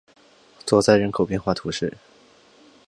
[0.65, 1.95] 索赛人口变化图示